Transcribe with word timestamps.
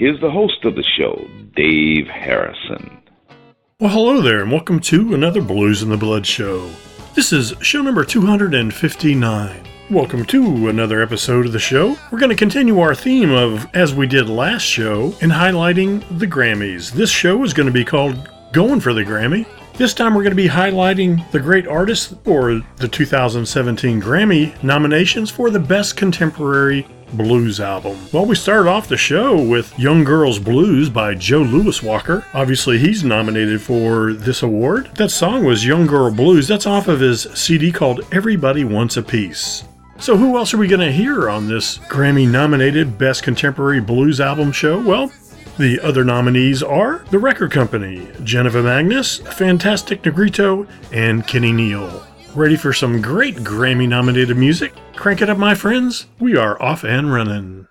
Here's 0.00 0.20
the 0.22 0.30
host 0.30 0.64
of 0.64 0.74
the 0.76 0.82
show, 0.96 1.28
Dave 1.54 2.06
Harrison. 2.06 3.02
Well, 3.78 3.90
hello 3.90 4.22
there, 4.22 4.40
and 4.40 4.50
welcome 4.50 4.80
to 4.80 5.12
another 5.12 5.42
Blues 5.42 5.82
in 5.82 5.90
the 5.90 5.98
Blood 5.98 6.26
show. 6.26 6.70
This 7.14 7.34
is 7.34 7.52
show 7.60 7.82
number 7.82 8.02
259. 8.02 9.68
Welcome 9.90 10.24
to 10.24 10.68
another 10.70 11.02
episode 11.02 11.44
of 11.44 11.52
the 11.52 11.58
show. 11.58 11.98
We're 12.10 12.18
going 12.18 12.30
to 12.30 12.34
continue 12.36 12.80
our 12.80 12.94
theme 12.94 13.30
of, 13.30 13.68
as 13.74 13.94
we 13.94 14.06
did 14.06 14.30
last 14.30 14.62
show, 14.62 15.14
in 15.20 15.28
highlighting 15.28 16.02
the 16.18 16.26
Grammys. 16.26 16.92
This 16.92 17.10
show 17.10 17.44
is 17.44 17.52
going 17.52 17.66
to 17.66 17.72
be 17.72 17.84
called 17.84 18.30
Going 18.54 18.80
for 18.80 18.94
the 18.94 19.04
Grammy. 19.04 19.46
This 19.74 19.92
time 19.92 20.14
we're 20.14 20.22
going 20.22 20.30
to 20.30 20.34
be 20.34 20.48
highlighting 20.48 21.30
the 21.30 21.40
great 21.40 21.66
artists 21.66 22.14
for 22.24 22.62
the 22.76 22.88
2017 22.88 24.00
Grammy 24.00 24.62
nominations 24.62 25.30
for 25.30 25.50
the 25.50 25.60
Best 25.60 25.98
Contemporary 25.98 26.86
Blues 27.12 27.60
album. 27.60 27.98
Well, 28.12 28.26
we 28.26 28.34
started 28.34 28.68
off 28.68 28.88
the 28.88 28.96
show 28.96 29.40
with 29.40 29.78
Young 29.78 30.04
Girls 30.04 30.38
Blues 30.38 30.88
by 30.88 31.14
Joe 31.14 31.42
Louis 31.42 31.82
Walker. 31.82 32.24
Obviously, 32.34 32.78
he's 32.78 33.04
nominated 33.04 33.60
for 33.62 34.12
this 34.12 34.42
award. 34.42 34.90
That 34.96 35.10
song 35.10 35.44
was 35.44 35.66
Young 35.66 35.86
Girl 35.86 36.10
Blues. 36.10 36.48
That's 36.48 36.66
off 36.66 36.88
of 36.88 37.00
his 37.00 37.22
CD 37.34 37.72
called 37.72 38.06
Everybody 38.12 38.64
Wants 38.64 38.96
a 38.96 39.02
Piece. 39.02 39.64
So, 39.98 40.16
who 40.16 40.36
else 40.38 40.54
are 40.54 40.58
we 40.58 40.66
going 40.66 40.80
to 40.80 40.92
hear 40.92 41.28
on 41.28 41.46
this 41.46 41.78
Grammy 41.78 42.26
nominated 42.26 42.96
Best 42.96 43.22
Contemporary 43.22 43.80
Blues 43.80 44.20
Album 44.20 44.50
show? 44.50 44.80
Well, 44.80 45.12
the 45.58 45.78
other 45.80 46.04
nominees 46.04 46.62
are 46.62 47.04
The 47.10 47.18
Record 47.18 47.50
Company, 47.52 48.06
Janiva 48.22 48.62
Magness, 48.62 49.20
Fantastic 49.34 50.02
Negrito, 50.06 50.66
and 50.90 51.26
Kenny 51.26 51.52
Neal. 51.52 52.06
Ready 52.34 52.54
for 52.54 52.72
some 52.72 53.02
great 53.02 53.34
Grammy 53.38 53.88
nominated 53.88 54.36
music? 54.36 54.72
Crank 54.94 55.20
it 55.20 55.28
up, 55.28 55.36
my 55.36 55.52
friends. 55.56 56.06
We 56.20 56.36
are 56.36 56.62
off 56.62 56.84
and 56.84 57.12
running. 57.12 57.66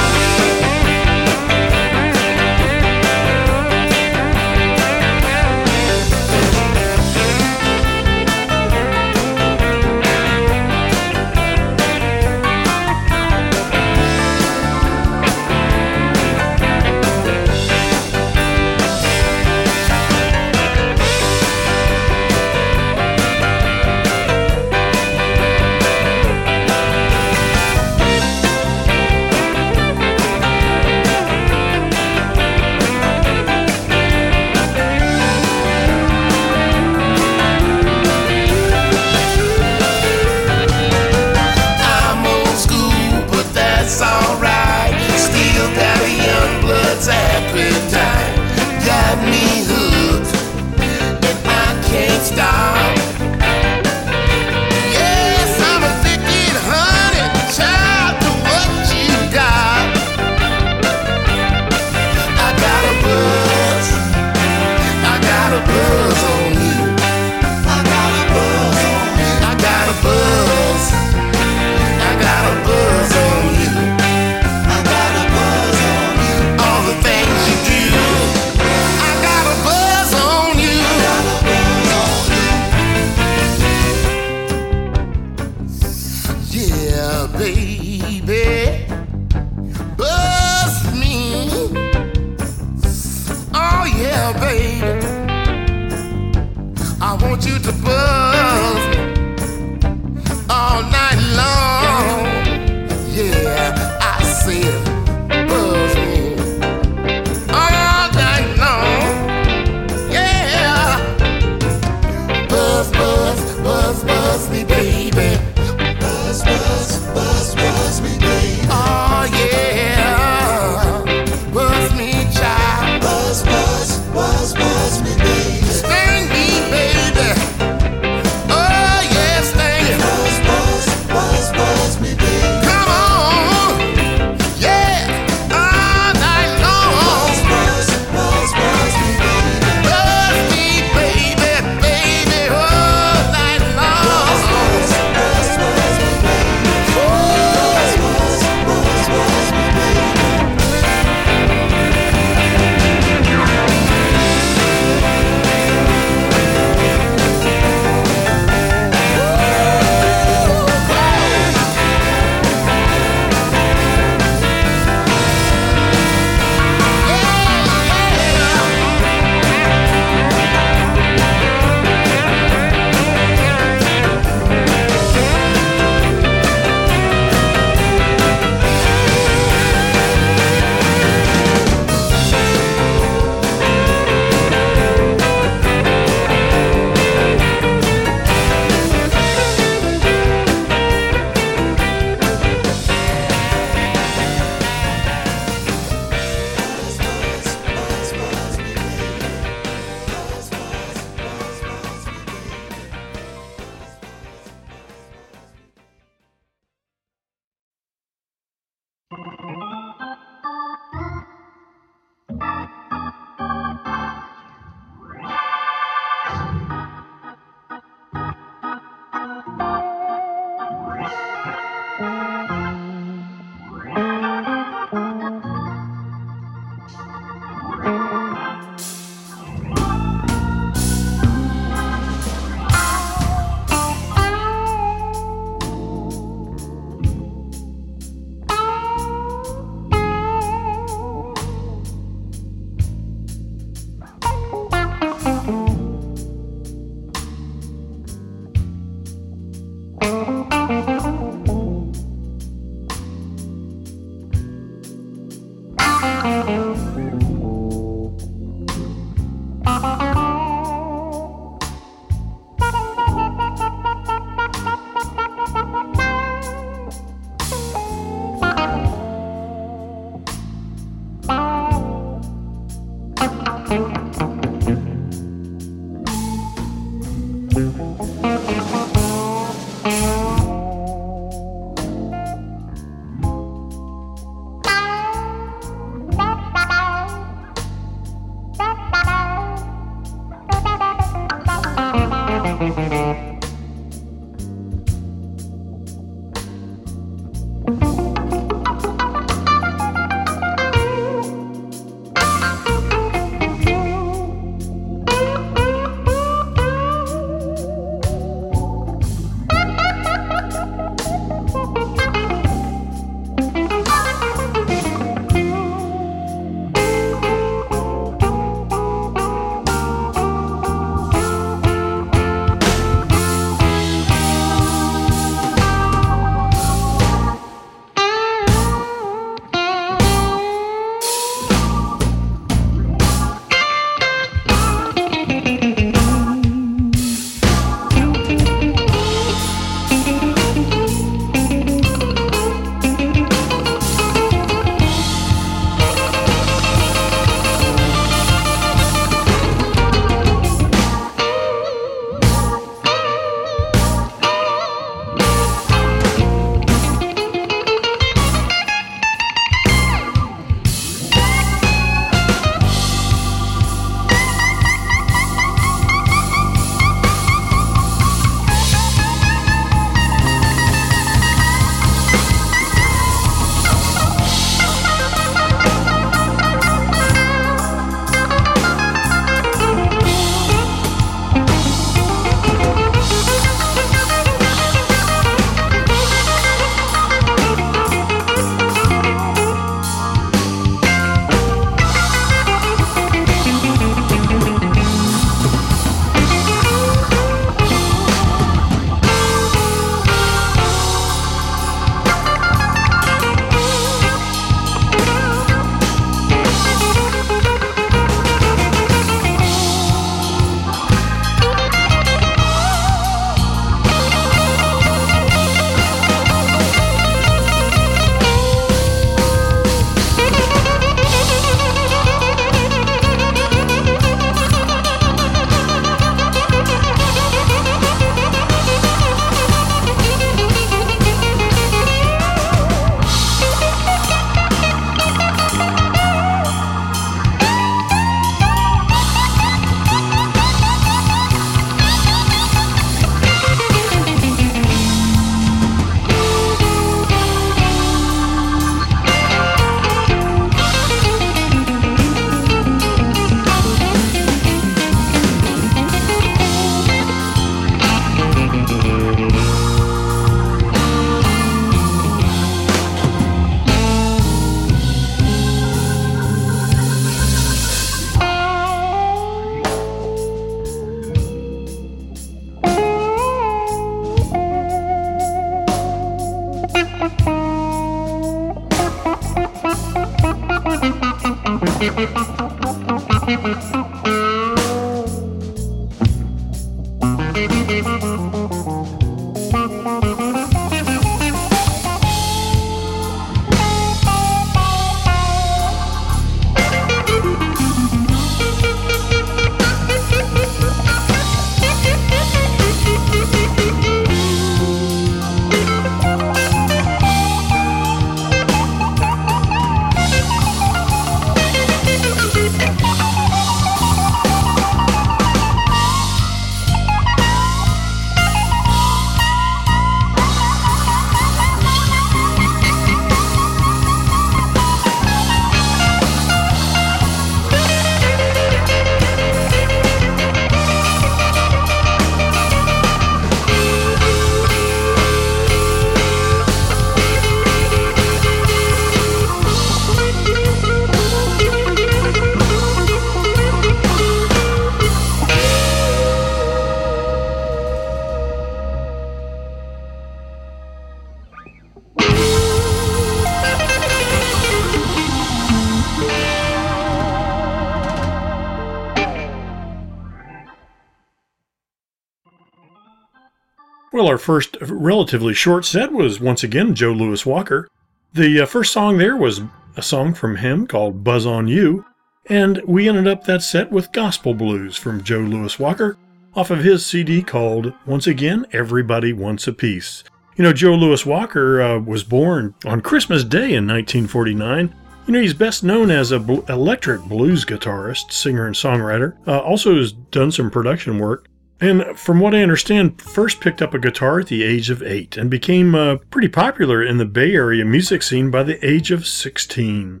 Relatively 565.10 565.34
short 565.34 565.64
set 565.64 565.90
was 565.90 566.20
once 566.20 566.44
again 566.44 566.72
Joe 566.72 566.92
Louis 566.92 567.26
Walker. 567.26 567.66
The 568.12 568.42
uh, 568.42 568.46
first 568.46 568.72
song 568.72 568.96
there 568.96 569.16
was 569.16 569.40
a 569.76 569.82
song 569.82 570.14
from 570.14 570.36
him 570.36 570.68
called 570.68 571.02
Buzz 571.02 571.26
on 571.26 571.48
You, 571.48 571.84
and 572.26 572.62
we 572.64 572.88
ended 572.88 573.08
up 573.08 573.24
that 573.24 573.42
set 573.42 573.72
with 573.72 573.90
Gospel 573.90 574.34
Blues 574.34 574.76
from 574.76 575.02
Joe 575.02 575.18
Louis 575.18 575.58
Walker 575.58 575.96
off 576.36 576.52
of 576.52 576.62
his 576.62 576.86
CD 576.86 577.22
called, 577.22 577.72
once 577.86 578.06
again, 578.06 578.46
Everybody 578.52 579.12
Wants 579.12 579.48
a 579.48 579.52
Piece. 579.52 580.04
You 580.36 580.44
know, 580.44 580.52
Joe 580.52 580.76
Louis 580.76 581.04
Walker 581.04 581.60
uh, 581.60 581.80
was 581.80 582.04
born 582.04 582.54
on 582.64 582.80
Christmas 582.80 583.24
Day 583.24 583.54
in 583.54 583.66
1949. 583.66 584.72
You 585.08 585.12
know, 585.12 585.20
he's 585.20 585.34
best 585.34 585.64
known 585.64 585.90
as 585.90 586.12
a 586.12 586.20
bl- 586.20 586.48
electric 586.48 587.02
blues 587.02 587.44
guitarist, 587.44 588.12
singer, 588.12 588.46
and 588.46 588.54
songwriter. 588.54 589.16
Uh, 589.26 589.40
also 589.40 589.74
has 589.74 589.90
done 589.90 590.30
some 590.30 590.52
production 590.52 591.00
work. 591.00 591.26
And 591.60 591.98
from 591.98 592.20
what 592.20 592.34
I 592.34 592.42
understand, 592.42 593.00
first 593.02 593.40
picked 593.40 593.60
up 593.60 593.74
a 593.74 593.78
guitar 593.78 594.20
at 594.20 594.28
the 594.28 594.42
age 594.42 594.70
of 594.70 594.82
eight 594.82 595.16
and 595.16 595.28
became 595.28 595.74
uh, 595.74 595.96
pretty 596.10 596.28
popular 596.28 596.82
in 596.82 596.96
the 596.96 597.04
Bay 597.04 597.34
Area 597.34 597.64
music 597.64 598.02
scene 598.02 598.30
by 598.30 598.42
the 598.42 598.64
age 598.66 598.90
of 598.90 599.06
16. 599.06 600.00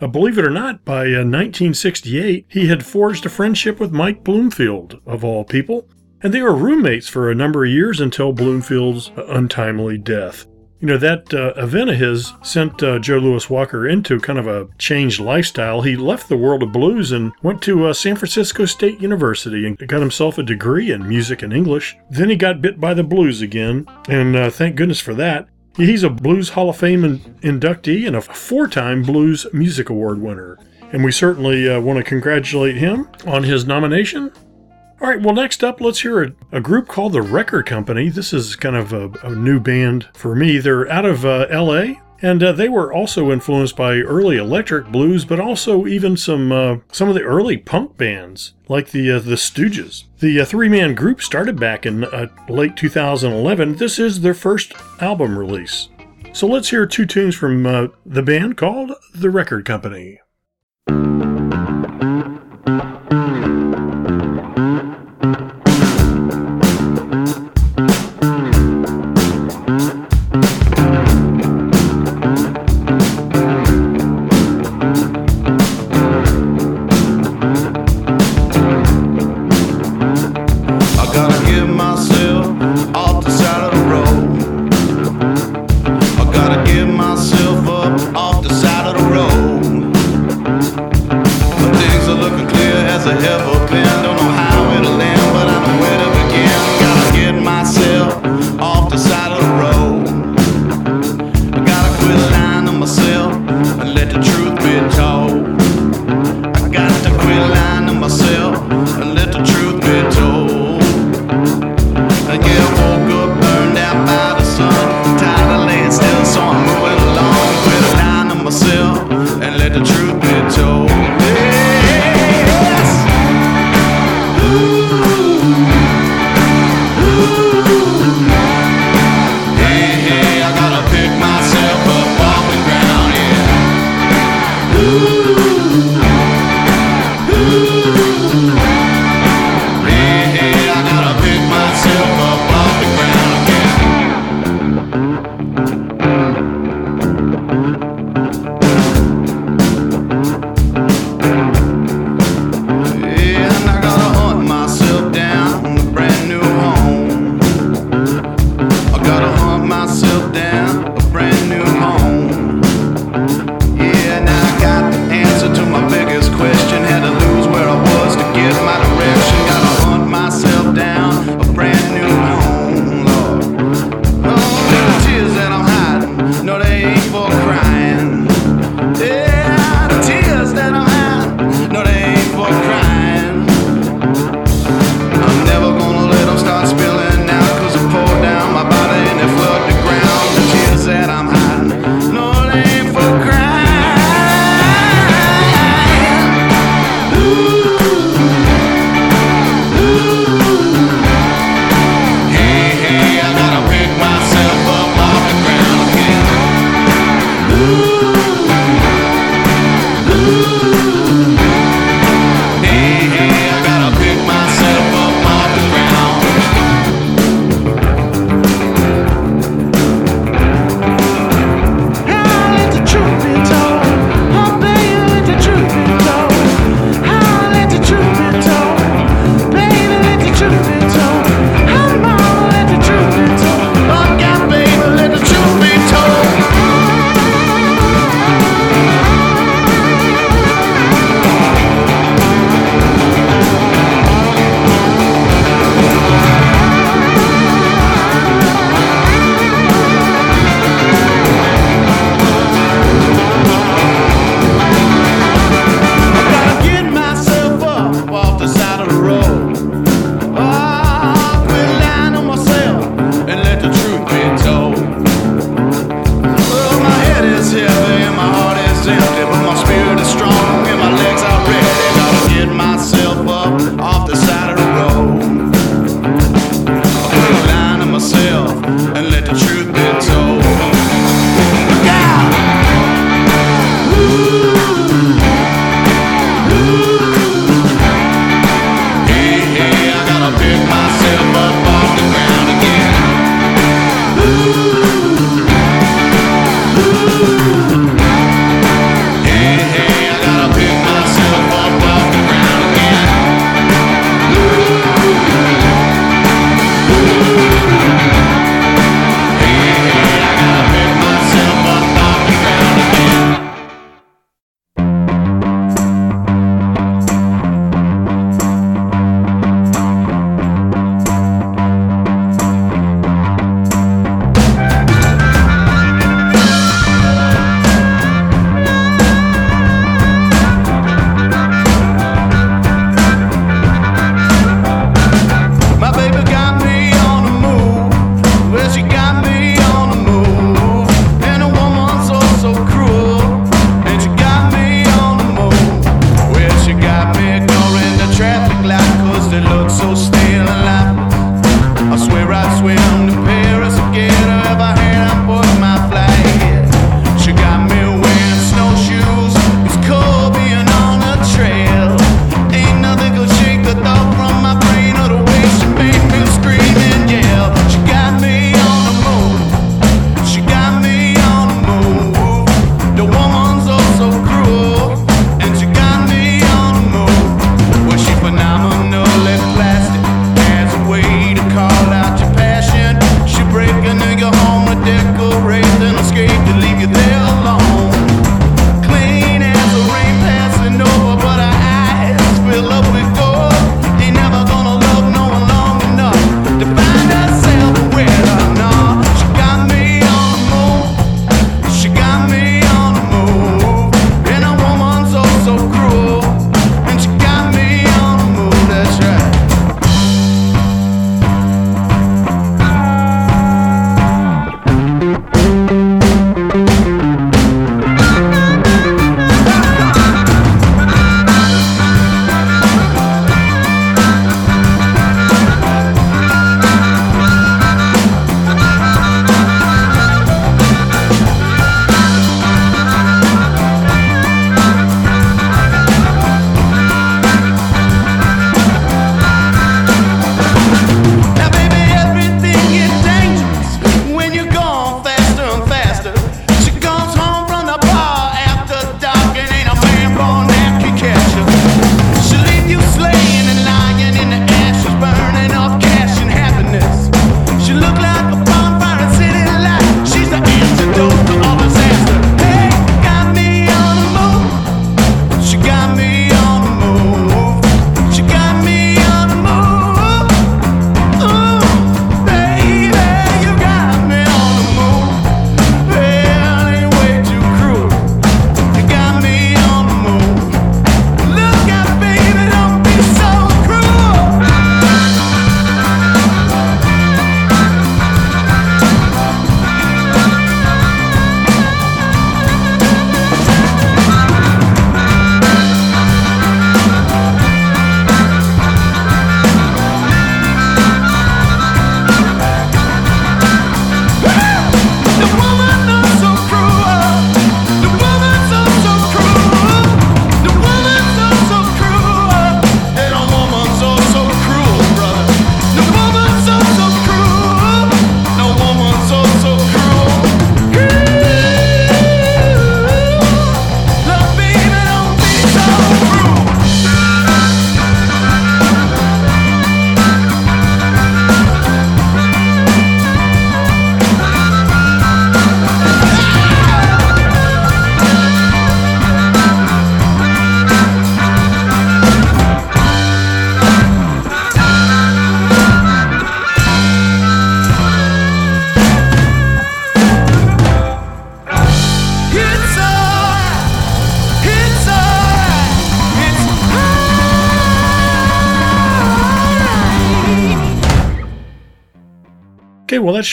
Uh, 0.00 0.06
believe 0.06 0.38
it 0.38 0.46
or 0.46 0.50
not, 0.50 0.84
by 0.84 1.02
uh, 1.06 1.24
1968, 1.24 2.46
he 2.48 2.68
had 2.68 2.84
forged 2.84 3.26
a 3.26 3.30
friendship 3.30 3.78
with 3.78 3.92
Mike 3.92 4.24
Bloomfield, 4.24 5.00
of 5.06 5.24
all 5.24 5.44
people, 5.44 5.88
and 6.22 6.32
they 6.32 6.40
were 6.40 6.54
roommates 6.54 7.06
for 7.06 7.30
a 7.30 7.34
number 7.34 7.64
of 7.64 7.70
years 7.70 8.00
until 8.00 8.32
Bloomfield's 8.32 9.10
untimely 9.28 9.98
death. 9.98 10.46
You 10.84 10.90
know, 10.90 10.98
that 10.98 11.32
uh, 11.32 11.54
event 11.56 11.88
of 11.88 11.96
his 11.96 12.34
sent 12.42 12.82
uh, 12.82 12.98
Joe 12.98 13.16
Louis 13.16 13.48
Walker 13.48 13.88
into 13.88 14.20
kind 14.20 14.38
of 14.38 14.46
a 14.46 14.68
changed 14.76 15.18
lifestyle. 15.18 15.80
He 15.80 15.96
left 15.96 16.28
the 16.28 16.36
world 16.36 16.62
of 16.62 16.72
blues 16.72 17.10
and 17.10 17.32
went 17.42 17.62
to 17.62 17.86
uh, 17.86 17.94
San 17.94 18.16
Francisco 18.16 18.66
State 18.66 19.00
University 19.00 19.66
and 19.66 19.78
got 19.88 20.00
himself 20.00 20.36
a 20.36 20.42
degree 20.42 20.92
in 20.92 21.08
music 21.08 21.40
and 21.40 21.54
English. 21.54 21.96
Then 22.10 22.28
he 22.28 22.36
got 22.36 22.60
bit 22.60 22.78
by 22.80 22.92
the 22.92 23.02
blues 23.02 23.40
again, 23.40 23.86
and 24.10 24.36
uh, 24.36 24.50
thank 24.50 24.76
goodness 24.76 25.00
for 25.00 25.14
that. 25.14 25.48
He's 25.78 26.02
a 26.02 26.10
Blues 26.10 26.50
Hall 26.50 26.68
of 26.68 26.76
Fame 26.76 27.02
in- 27.02 27.18
inductee 27.40 28.06
and 28.06 28.14
a 28.14 28.20
four 28.20 28.68
time 28.68 29.04
Blues 29.04 29.46
Music 29.54 29.88
Award 29.88 30.20
winner. 30.20 30.58
And 30.92 31.02
we 31.02 31.12
certainly 31.12 31.66
uh, 31.66 31.80
want 31.80 31.96
to 31.96 32.04
congratulate 32.04 32.76
him 32.76 33.08
on 33.26 33.44
his 33.44 33.66
nomination. 33.66 34.30
All 35.04 35.10
right, 35.10 35.20
well, 35.20 35.34
next 35.34 35.62
up, 35.62 35.82
let's 35.82 36.00
hear 36.00 36.22
a, 36.22 36.32
a 36.50 36.60
group 36.62 36.88
called 36.88 37.12
The 37.12 37.20
Record 37.20 37.66
Company. 37.66 38.08
This 38.08 38.32
is 38.32 38.56
kind 38.56 38.74
of 38.74 38.94
a, 38.94 39.10
a 39.22 39.34
new 39.34 39.60
band 39.60 40.08
for 40.14 40.34
me. 40.34 40.56
They're 40.56 40.90
out 40.90 41.04
of 41.04 41.26
uh, 41.26 41.46
LA, 41.50 41.96
and 42.22 42.42
uh, 42.42 42.52
they 42.52 42.70
were 42.70 42.90
also 42.90 43.30
influenced 43.30 43.76
by 43.76 43.98
early 43.98 44.38
electric 44.38 44.86
blues, 44.86 45.26
but 45.26 45.38
also 45.38 45.86
even 45.86 46.16
some 46.16 46.50
uh, 46.50 46.76
some 46.90 47.10
of 47.10 47.14
the 47.14 47.20
early 47.20 47.58
punk 47.58 47.98
bands 47.98 48.54
like 48.66 48.92
the 48.92 49.10
uh, 49.10 49.18
the 49.18 49.34
Stooges. 49.34 50.04
The 50.20 50.40
uh, 50.40 50.46
three 50.46 50.70
man 50.70 50.94
group 50.94 51.20
started 51.20 51.60
back 51.60 51.84
in 51.84 52.04
uh, 52.04 52.28
late 52.48 52.74
2011. 52.74 53.76
This 53.76 53.98
is 53.98 54.22
their 54.22 54.32
first 54.32 54.72
album 55.02 55.38
release. 55.38 55.90
So 56.32 56.46
let's 56.46 56.70
hear 56.70 56.86
two 56.86 57.04
tunes 57.04 57.34
from 57.34 57.66
uh, 57.66 57.88
the 58.06 58.22
band 58.22 58.56
called 58.56 58.92
The 59.14 59.28
Record 59.28 59.66
Company. 59.66 60.20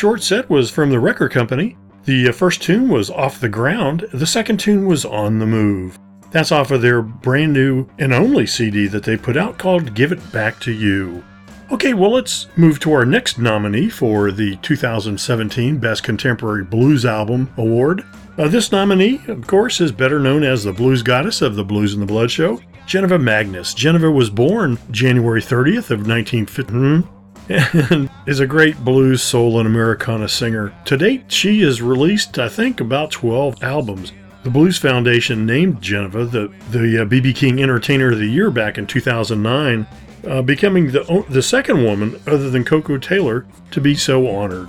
Short 0.02 0.24
set 0.24 0.50
was 0.50 0.72
from 0.72 0.90
the 0.90 1.00
record 1.00 1.30
company. 1.30 1.78
The 2.06 2.30
uh, 2.30 2.32
first 2.32 2.64
tune 2.64 2.90
was 2.90 3.12
Off 3.12 3.40
the 3.40 3.48
Ground, 3.48 4.08
the 4.12 4.26
second 4.26 4.60
tune 4.60 4.88
was 4.88 5.06
On 5.06 5.38
the 5.38 5.46
Move. 5.46 6.00
That's 6.32 6.52
off 6.52 6.72
of 6.72 6.82
their 6.82 7.04
brand 7.04 7.54
new 7.54 7.88
and 8.00 8.12
only 8.12 8.48
CD 8.48 8.88
that 8.88 9.04
they 9.04 9.16
put 9.16 9.38
out 9.38 9.60
called 9.60 9.94
Give 9.94 10.12
It 10.12 10.32
Back 10.32 10.60
to 10.62 10.72
You. 10.72 11.24
Okay, 11.72 11.94
well, 11.94 12.14
let's 12.14 12.48
move 12.58 12.80
to 12.80 12.94
our 12.94 13.06
next 13.06 13.38
nominee 13.38 13.90
for 13.90 14.32
the 14.32 14.56
2017 14.64 15.78
Best 15.78 16.02
Contemporary 16.02 16.64
Blues 16.64 17.06
Album 17.06 17.54
Award. 17.58 18.04
Uh, 18.40 18.48
this 18.48 18.72
nominee, 18.72 19.22
of 19.28 19.46
course, 19.46 19.80
is 19.82 19.92
better 19.92 20.20
known 20.20 20.44
as 20.44 20.64
the 20.64 20.74
blues 20.74 21.04
goddess 21.04 21.44
of 21.44 21.56
the 21.56 21.64
Blues 21.64 21.94
and 21.94 22.02
the 22.02 22.08
Blood 22.08 22.32
show, 22.32 22.58
Janiva 22.88 23.22
Magness. 23.22 23.76
Janiva 23.76 24.12
was 24.12 24.32
born 24.32 24.80
January 24.90 25.44
30th 25.44 25.92
of 25.92 26.08
1950 26.08 27.21
and 27.50 28.10
is 28.26 28.40
a 28.40 28.48
great 28.48 28.78
blues, 28.84 29.22
soul, 29.22 29.60
and 29.60 29.68
Americana 29.68 30.28
singer. 30.30 30.74
To 30.86 30.98
date, 30.98 31.32
she 31.32 31.62
has 31.62 31.82
released, 31.82 32.38
I 32.40 32.50
think, 32.50 32.80
about 32.80 33.12
12 33.12 33.64
albums. 33.64 34.14
The 34.44 34.50
Blues 34.50 34.78
Foundation 34.80 35.46
named 35.46 35.82
Janiva 35.82 36.30
the 36.30 36.52
the 36.72 37.04
uh, 37.04 37.06
BB 37.06 37.36
King 37.36 37.62
Entertainer 37.62 38.12
of 38.12 38.18
the 38.18 38.26
Year 38.26 38.50
back 38.50 38.80
in 38.80 38.88
2009, 38.88 39.86
uh, 40.26 40.42
becoming 40.42 40.92
the 40.92 41.26
the 41.30 41.44
second 41.44 41.84
woman 41.84 42.20
other 42.26 42.50
than 42.50 42.66
Koko 42.66 42.98
Taylor 42.98 43.46
to 43.70 43.80
be 43.80 43.94
so 43.94 44.28
honored. 44.28 44.68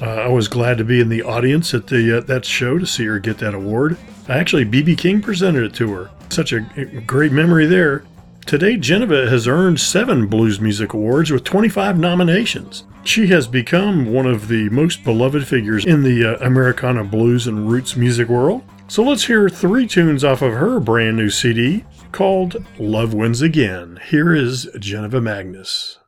Uh, 0.00 0.06
I 0.06 0.28
was 0.28 0.48
glad 0.48 0.76
to 0.78 0.84
be 0.84 1.00
in 1.00 1.08
the 1.08 1.22
audience 1.22 1.72
at 1.72 1.86
the 1.86 2.18
uh, 2.18 2.20
that 2.22 2.44
show 2.44 2.78
to 2.78 2.86
see 2.86 3.04
her 3.04 3.20
get 3.20 3.38
that 3.38 3.54
award. 3.54 3.96
Actually, 4.28 4.64
BB 4.64 4.98
King 4.98 5.22
presented 5.22 5.62
it 5.62 5.74
to 5.74 5.92
her. 5.92 6.10
Such 6.28 6.52
a 6.52 6.66
a 6.76 7.00
great 7.02 7.30
memory 7.30 7.66
there. 7.66 8.02
Today, 8.46 8.76
Janiva 8.76 9.30
has 9.30 9.46
earned 9.46 9.80
seven 9.80 10.26
Blues 10.26 10.60
Music 10.60 10.92
Awards 10.92 11.30
with 11.30 11.44
25 11.44 11.98
nominations. 11.98 12.84
She 13.04 13.28
has 13.28 13.46
become 13.46 14.12
one 14.12 14.26
of 14.26 14.48
the 14.48 14.68
most 14.68 15.04
beloved 15.04 15.46
figures 15.46 15.86
in 15.86 16.02
the 16.02 16.36
uh, 16.36 16.46
Americana 16.46 17.04
blues 17.04 17.46
and 17.46 17.70
roots 17.70 17.96
music 17.96 18.28
world. 18.28 18.62
So 18.88 19.02
let's 19.02 19.24
hear 19.24 19.48
three 19.48 19.86
tunes 19.86 20.22
off 20.22 20.42
of 20.42 20.52
her 20.52 20.80
brand 20.80 21.16
new 21.16 21.30
CD 21.30 21.84
called 22.10 22.62
Love 22.78 23.14
Wins 23.14 23.40
Again. 23.40 23.98
Here 24.10 24.34
is 24.34 24.66
Janiva 24.76 25.22
Magness. 25.22 26.01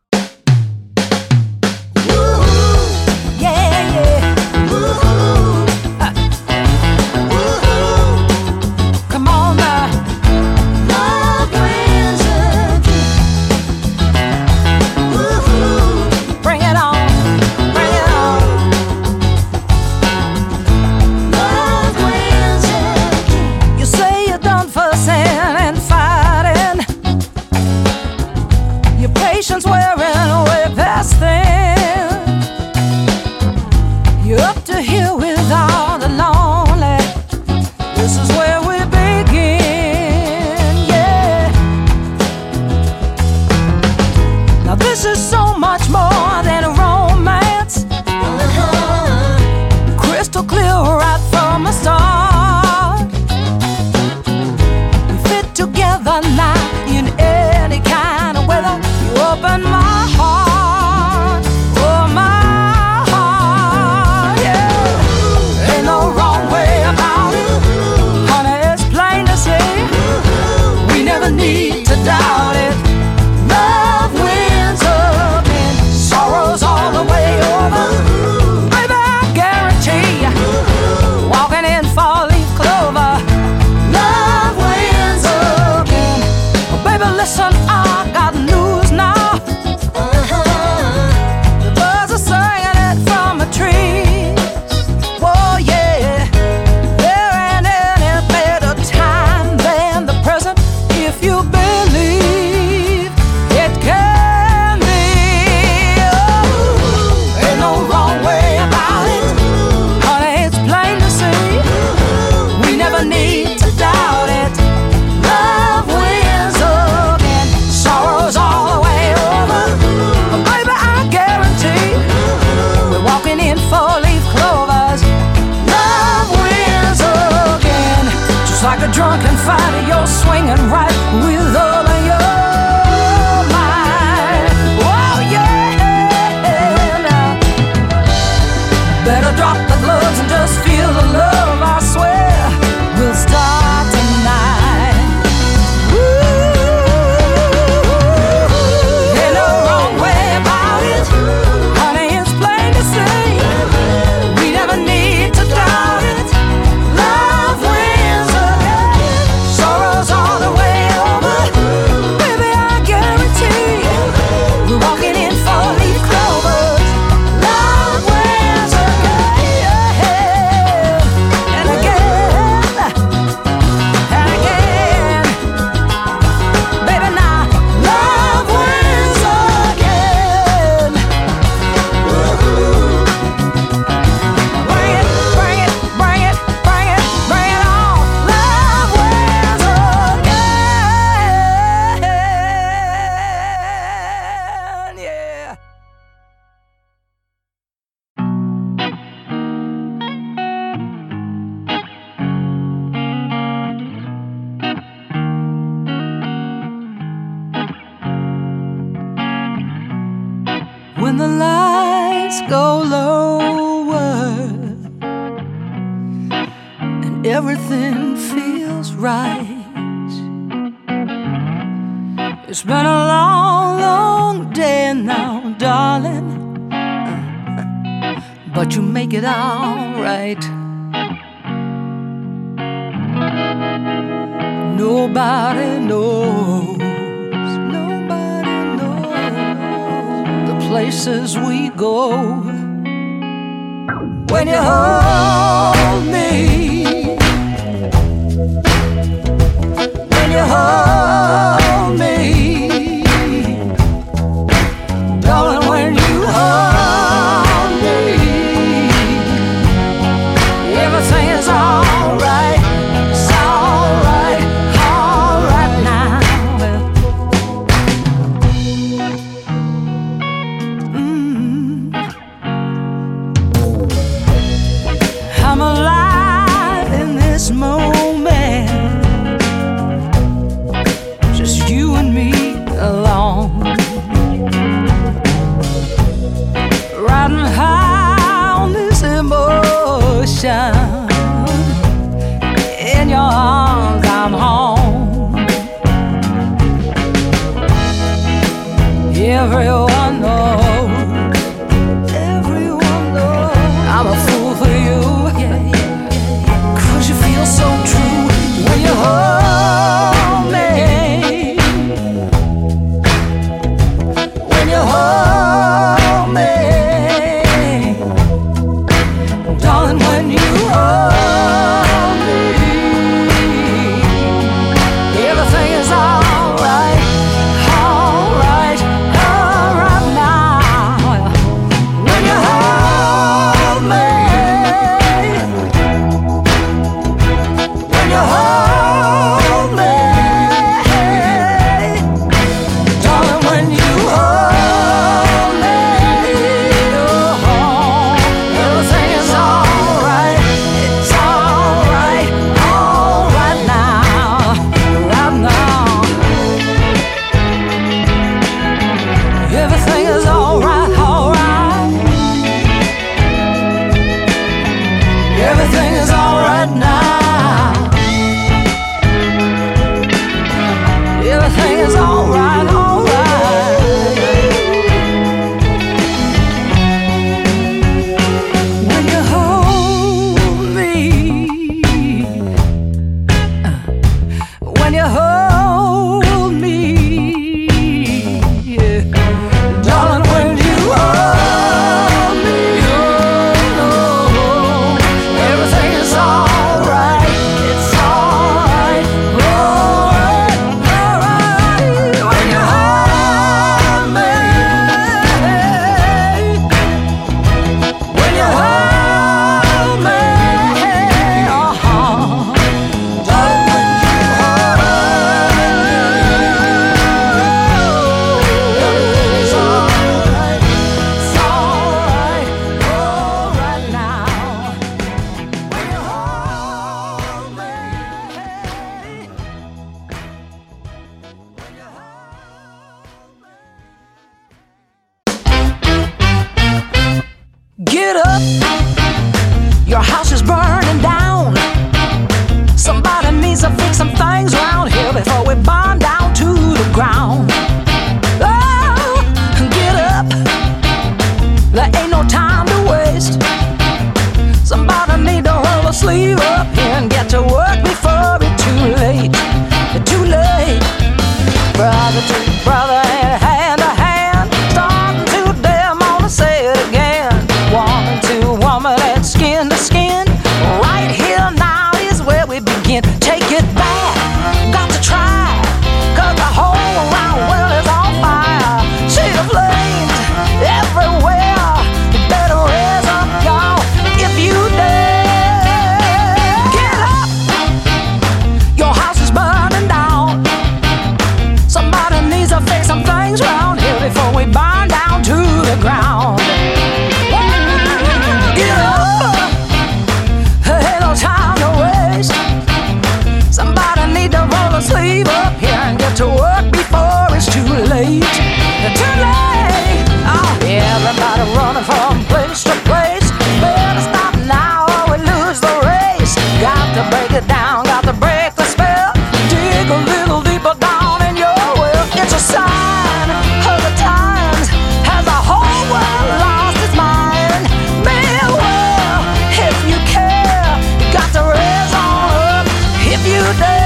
today. 533.56 533.83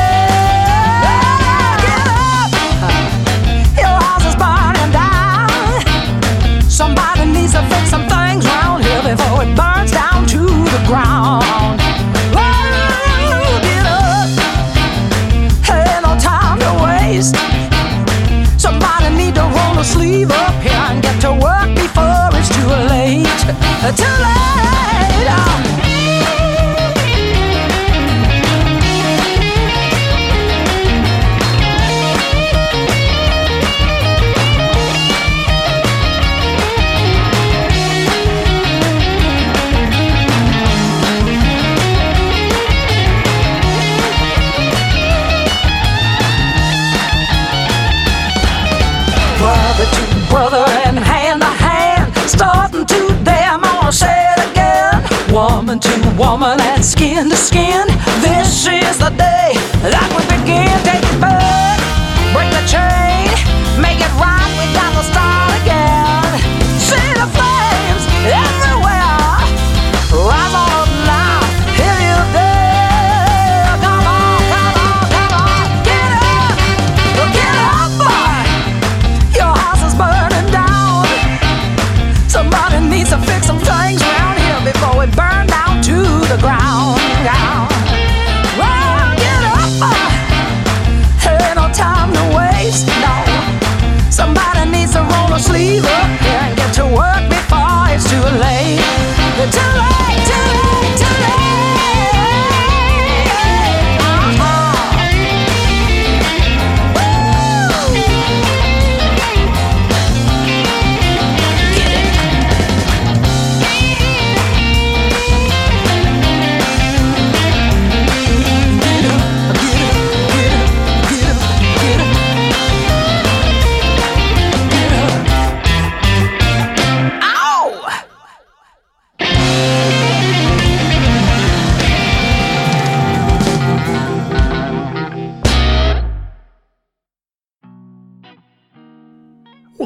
Woman 56.18 56.60
and 56.60 56.84
skin 56.84 57.30
to 57.30 57.36
skin. 57.36 57.86
This 58.20 58.66
is 58.66 58.98
the 58.98 59.10
day 59.10 59.52
that 59.86 60.08
we 60.16 60.22
begin. 60.26 60.66
Take 60.82 61.04
it 61.04 61.47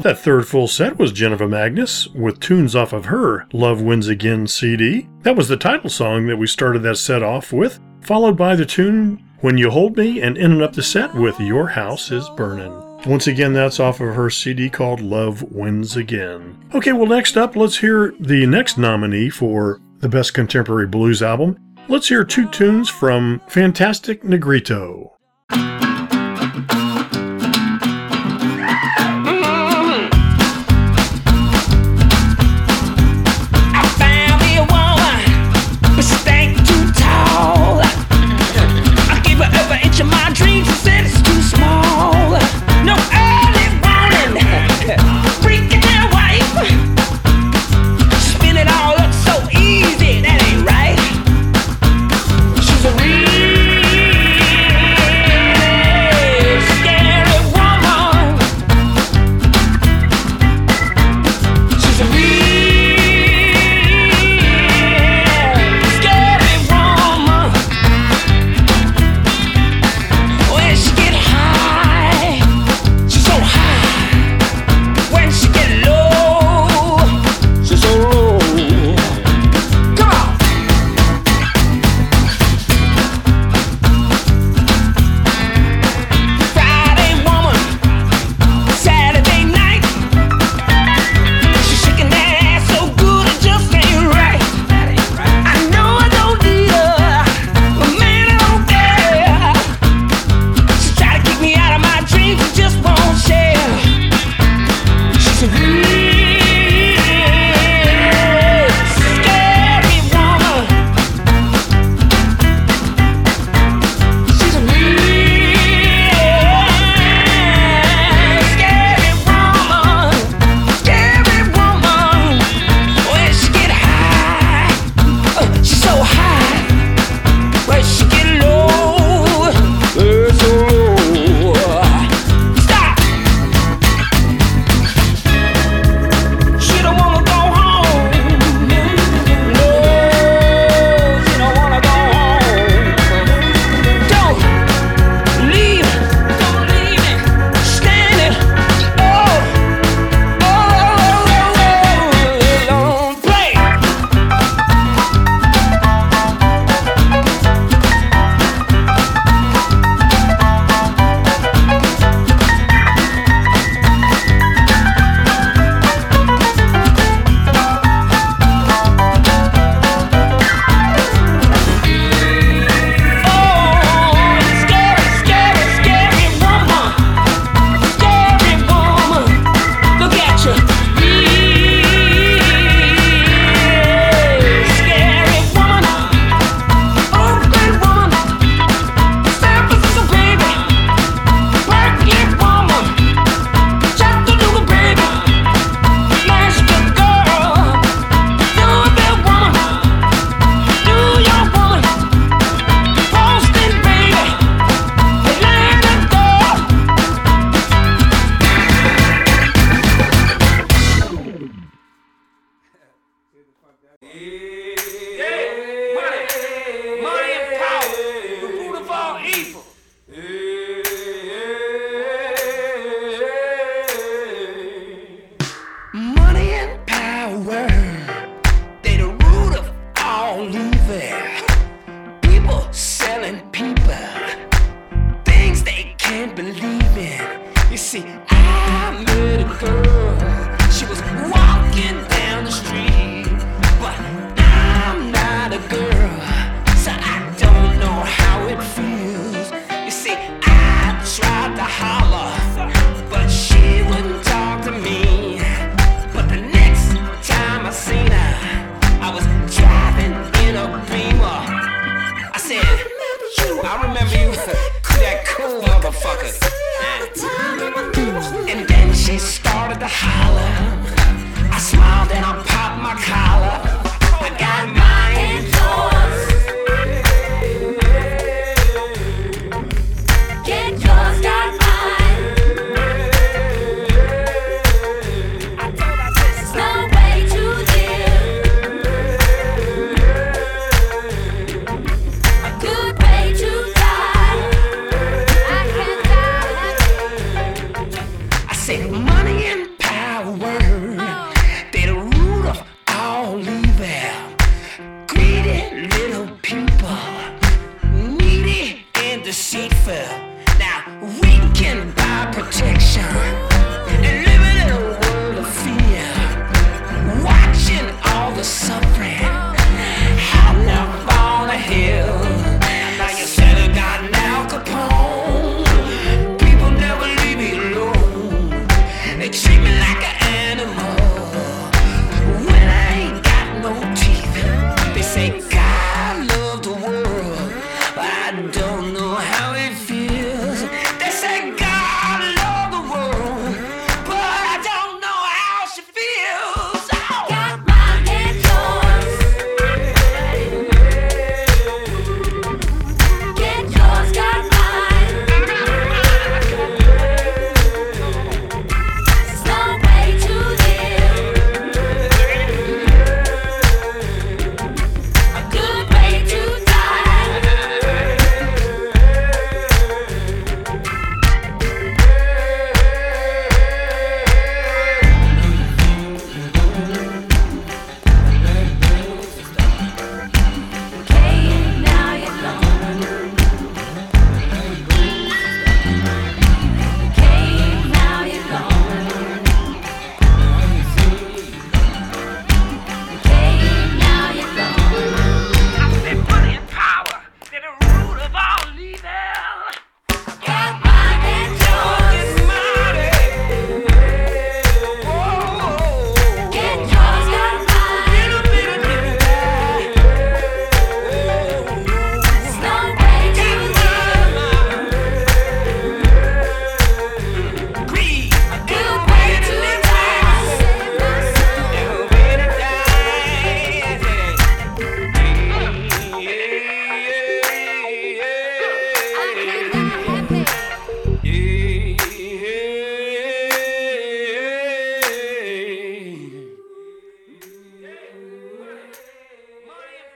that 0.03 0.19
third 0.19 0.47
full 0.47 0.69
set 0.69 0.99
was 0.99 1.13
Janiva 1.13 1.49
Magness 1.49 2.13
with 2.15 2.41
tunes 2.41 2.75
off 2.75 2.93
of 2.93 3.07
her 3.07 3.47
Love 3.53 3.81
Wins 3.81 4.09
Again 4.09 4.47
CD. 4.47 5.09
That 5.23 5.37
was 5.37 5.49
the 5.49 5.57
title 5.57 5.91
song 5.91 6.27
that 6.27 6.37
we 6.37 6.47
started 6.47 6.83
that 6.83 6.97
set 6.97 7.23
off 7.23 7.53
with, 7.53 7.81
followed 8.01 8.37
by 8.37 8.57
the 8.57 8.67
tune 8.67 9.25
When 9.41 9.59
You 9.59 9.71
Hold 9.71 9.97
Me 9.97 10.21
and 10.21 10.37
ended 10.37 10.63
up 10.63 10.73
the 10.73 10.83
set 10.83 11.15
with 11.15 11.39
Your 11.41 11.69
House 11.69 12.11
is 12.11 12.29
Burning. 12.31 12.73
Once 13.07 13.27
again, 13.27 13.53
that's 13.53 13.81
off 13.81 14.01
of 14.01 14.15
her 14.15 14.31
CD 14.31 14.71
called 14.71 15.01
Love 15.01 15.43
Wins 15.43 15.97
Again. 15.97 16.57
Okay, 16.75 16.93
well, 16.93 17.07
next 17.07 17.37
up, 17.37 17.57
let's 17.57 17.79
hear 17.79 18.15
the 18.21 18.47
next 18.47 18.79
nominee 18.79 19.29
for 19.29 19.81
the 19.99 20.09
Best 20.09 20.35
Contemporary 20.35 20.87
Blues 20.87 21.23
Album. 21.23 21.57
Let's 21.89 22.09
hear 22.09 22.25
two 22.25 22.49
tunes 22.51 22.89
from 22.89 23.41
Fantastic 23.49 24.23
Negrito. 24.23 25.17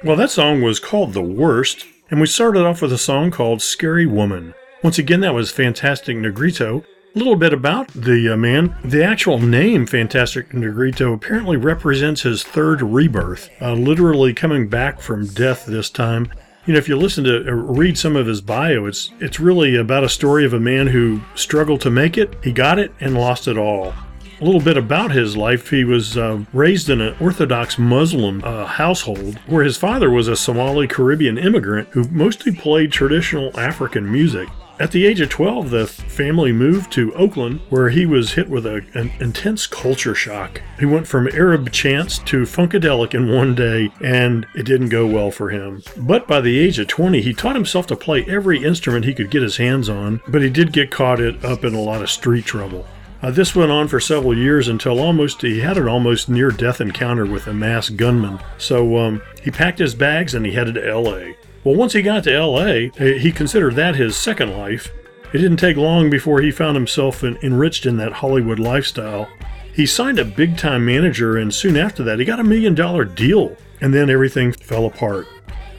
Well, 0.05 0.17
that 0.17 0.31
song 0.31 0.61
was 0.61 0.79
called 0.79 1.15
The 1.15 1.23
Worst, 1.23 1.87
and 2.11 2.21
we 2.21 2.27
started 2.27 2.67
off 2.67 2.83
with 2.83 2.93
a 2.93 2.99
song 2.99 3.31
called 3.31 3.63
Scary 3.63 4.05
Woman. 4.05 4.53
Once 4.83 4.99
again, 4.99 5.21
that 5.21 5.33
was 5.33 5.51
Fantastic 5.51 6.19
Negrito. 6.19 6.85
A 7.15 7.19
little 7.19 7.35
bit 7.35 7.55
about 7.55 7.89
the 7.89 8.29
uh, 8.29 8.37
man. 8.37 8.77
The 8.85 9.03
actual 9.03 9.39
name, 9.39 9.87
Fantastic 9.87 10.53
Negrito, 10.53 11.15
apparently 11.15 11.57
represents 11.57 12.23
his 12.23 12.43
third 12.43 12.83
rebirth, 12.83 13.49
uh, 13.63 13.73
literally 13.73 14.35
coming 14.35 14.69
back 14.69 15.01
from 15.01 15.29
death 15.29 15.65
this 15.65 15.89
time. 15.89 16.31
You 16.67 16.75
know, 16.75 16.79
if 16.79 16.91
you 16.91 16.97
listen 16.97 17.25
to 17.25 17.49
uh, 17.49 17.53
read 17.53 17.97
some 17.97 18.17
of 18.17 18.27
his 18.27 18.43
bio, 18.43 18.85
it's 18.85 19.13
it's 19.19 19.41
really 19.41 19.77
about 19.77 20.05
a 20.05 20.11
story 20.11 20.45
of 20.45 20.53
a 20.53 20.61
man 20.61 20.89
who 20.89 21.23
struggled 21.35 21.81
to 21.81 21.91
make 21.91 22.19
it. 22.19 22.37
He 22.45 22.53
got 22.53 22.79
it 22.79 22.93
and 23.01 23.15
lost 23.15 23.49
it 23.49 23.57
all. 23.57 23.95
A 24.39 24.45
little 24.45 24.61
bit 24.61 24.77
about 24.77 25.13
his 25.13 25.35
life. 25.35 25.71
He 25.71 25.83
was 25.83 26.19
uh, 26.19 26.45
raised 26.53 26.91
in 26.91 27.01
an 27.01 27.17
Orthodox 27.21 27.79
Muslim 27.79 28.45
uh, 28.45 28.67
household 28.67 29.39
where 29.47 29.65
his 29.65 29.79
father 29.79 30.11
was 30.11 30.29
a 30.29 30.37
Somali 30.37 30.87
Caribbean 30.87 31.39
immigrant 31.39 31.89
who 31.93 32.05
mostly 32.09 32.53
played 32.53 32.93
traditional 32.93 33.59
African 33.59 34.13
music. 34.13 34.51
At 34.79 34.91
the 34.91 35.07
age 35.07 35.23
of 35.23 35.31
12, 35.31 35.71
the 35.71 35.87
family 35.87 36.53
moved 36.53 36.93
to 36.93 37.15
Oakland, 37.15 37.61
where 37.71 37.89
he 37.89 38.05
was 38.05 38.35
hit 38.35 38.51
with 38.51 38.67
a, 38.67 38.85
an 38.93 39.11
intense 39.21 39.67
culture 39.67 40.15
shock. 40.15 40.61
He 40.79 40.85
went 40.85 41.07
from 41.07 41.29
Arab 41.29 41.73
chants 41.73 42.19
to 42.19 42.43
Funkadelic 42.43 43.15
in 43.15 43.35
one 43.35 43.55
day, 43.55 43.91
and 44.03 44.47
it 44.55 44.65
didn't 44.65 44.91
go 44.91 45.07
well 45.07 45.31
for 45.31 45.49
him. 45.49 45.83
But 45.97 46.29
by 46.29 46.43
the 46.43 46.59
age 46.59 46.79
of 46.79 46.89
20, 46.89 47.23
he 47.23 47.33
taught 47.33 47.57
himself 47.57 47.87
to 47.87 47.97
play 47.97 48.27
every 48.27 48.63
instrument 48.63 49.07
he 49.07 49.15
could 49.15 49.31
get 49.31 49.41
his 49.41 49.57
hands 49.57 49.89
on, 49.89 50.21
but 50.29 50.43
he 50.43 50.51
did 50.51 50.75
get 50.75 50.91
caught 50.91 51.23
up 51.23 51.65
in 51.65 51.75
a 51.75 51.81
lot 51.81 52.03
of 52.03 52.11
street 52.11 52.45
trouble. 52.45 52.87
Uh, 53.27 53.31
this 53.33 53.57
went 53.57 53.73
on 53.73 53.89
for 53.89 53.99
several 53.99 54.39
years 54.39 54.69
until 54.69 55.01
almost 55.01 55.43
he 55.43 55.59
had 55.59 55.77
an 55.77 55.89
almost 55.89 56.29
near 56.29 56.53
death 56.53 56.81
encounter 56.81 57.27
with 57.27 57.49
a 57.49 57.53
masked 57.53 57.97
gunman. 57.97 58.39
So 58.57 58.99
um, 58.99 59.21
he 59.43 59.51
packed 59.51 59.81
his 59.81 59.97
bags 59.97 60.33
and 60.33 60.47
he 60.47 60.53
headed 60.53 60.77
to 60.77 60.89
L.A. 60.89 61.37
Well, 61.65 61.75
once 61.75 61.93
he 61.93 62.03
got 62.03 62.23
to 62.23 62.33
L.A., 62.33 62.93
eh, 62.99 63.19
he 63.19 63.33
considered 63.33 63.75
that 63.75 63.97
his 63.97 64.17
second 64.17 64.57
life. 64.57 64.93
It 65.33 65.39
didn't 65.39 65.57
take 65.57 65.77
long 65.77 66.09
before 66.09 66.41
he 66.41 66.53
found 66.53 66.77
himself 66.77 67.25
en- 67.25 67.37
enriched 67.43 67.85
in 67.85 67.97
that 67.97 68.13
Hollywood 68.13 68.61
lifestyle. 68.61 69.29
He 69.75 69.87
signed 69.87 70.21
a 70.21 70.25
big 70.25 70.57
time 70.57 70.87
manager, 70.87 71.37
and 71.37 71.53
soon 71.53 71.77
after 71.77 72.05
that, 72.05 72.21
he 72.21 72.25
got 72.25 72.39
a 72.39 72.45
million 72.45 72.77
dollar 72.77 73.05
deal. 73.05 73.57
And 73.81 73.93
then 73.93 74.09
everything 74.09 74.53
fell 74.53 74.87
apart. 74.87 75.27